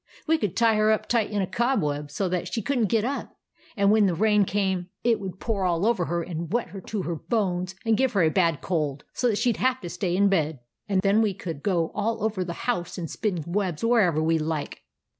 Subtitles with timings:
[0.25, 3.05] We could tie her up tight in a cobweb so that she could n't get
[3.05, 3.37] up;
[3.77, 6.81] and then when the rain came it would pour all over her and wet her
[6.81, 9.91] to the bones, and give her a bad cold, so that she 'd have to
[9.91, 10.59] stay in bed;
[10.89, 14.81] and then we could go all over the house and spin webs wherever we like."